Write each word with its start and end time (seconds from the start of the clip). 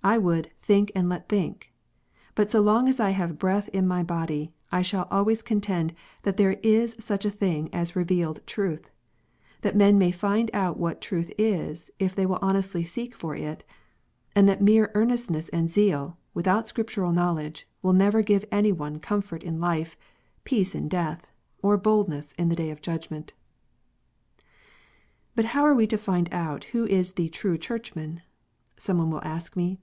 I 0.00 0.16
would" 0.16 0.52
think 0.62 0.92
and 0.94 1.08
let 1.08 1.28
think." 1.28 1.72
But 2.36 2.52
so 2.52 2.60
long 2.62 2.88
as 2.88 3.00
I 3.00 3.10
have 3.10 3.36
breath 3.38 3.68
in 3.70 3.86
my 3.86 4.04
body, 4.04 4.52
I 4.70 4.80
shall 4.80 5.08
always 5.10 5.42
contend 5.42 5.92
that 6.22 6.36
there 6.36 6.52
is 6.62 6.94
such 7.00 7.24
a 7.24 7.32
thing 7.32 7.68
as 7.74 7.96
revealed 7.96 8.40
truth, 8.46 8.88
that 9.62 9.76
men 9.76 9.98
may 9.98 10.12
find 10.12 10.52
out 10.54 10.78
what 10.78 11.00
truth 11.02 11.32
is 11.36 11.90
if 11.98 12.14
they 12.14 12.26
will 12.26 12.38
honestly 12.40 12.84
seek 12.84 13.12
for 13.14 13.34
it, 13.34 13.64
and 14.36 14.48
that 14.48 14.62
mere 14.62 14.92
earnestness 14.94 15.48
and 15.48 15.68
zeal, 15.68 16.16
without 16.32 16.68
Scriptural 16.68 17.10
knowledge, 17.12 17.66
will 17.82 17.92
never 17.92 18.22
give 18.22 18.44
any 18.52 18.70
one 18.70 19.00
comfort 19.00 19.42
in 19.42 19.58
life, 19.60 19.96
peace 20.44 20.76
in 20.76 20.88
death, 20.88 21.26
or 21.60 21.76
boldness 21.76 22.32
in 22.34 22.48
the 22.48 22.56
day 22.56 22.70
of 22.70 22.80
judgment. 22.80 23.34
But 25.34 25.46
how 25.46 25.64
are 25.66 25.74
we 25.74 25.88
to 25.88 25.98
find 25.98 26.28
out 26.32 26.64
who 26.66 26.84
is 26.86 27.12
the" 27.14 27.28
true 27.30 27.58
Churchman"? 27.58 28.22
some 28.78 28.96
one 28.98 29.10
will 29.10 29.24
ask 29.24 29.56
me. 29.56 29.80